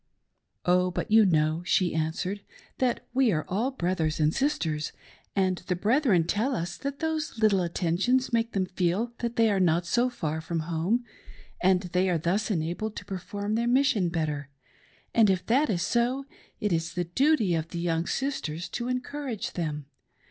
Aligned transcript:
''"Oh, 0.65 0.89
but 0.89 1.11
you 1.11 1.27
know," 1.27 1.61
she 1.63 1.93
answered," 1.93 2.41
that 2.79 3.05
we 3.13 3.31
are 3.31 3.45
all 3.47 3.69
brothers 3.69 4.19
and 4.19 4.33
sisters, 4.33 4.93
and 5.35 5.59
the 5.67 5.75
brethren 5.75 6.23
tell 6.23 6.55
us 6.55 6.75
that 6.77 7.01
those 7.01 7.37
little 7.37 7.61
attentions 7.61 8.33
make 8.33 8.53
them 8.53 8.65
feel 8.65 9.13
that 9.19 9.35
they 9.35 9.47
are 9.51 9.59
not 9.59 9.85
so 9.85 10.09
far 10.09 10.41
from 10.41 10.61
home, 10.61 11.05
and 11.61 11.81
they 11.93 12.09
are 12.09 12.17
thus 12.17 12.49
enabled 12.49 12.95
to 12.95 13.05
perform 13.05 13.53
their 13.53 13.67
mission 13.67 14.09
better; 14.09 14.49
and 15.13 15.29
if 15.29 15.45
that 15.45 15.69
is 15.69 15.83
so, 15.83 16.25
it 16.59 16.73
is 16.73 16.95
the 16.95 17.03
duty 17.05 17.53
of 17.53 17.67
the 17.67 17.77
young 17.79 18.07
sisters 18.07 18.69
to 18.69 18.87
encourage 18.87 19.53
them. 19.53 19.85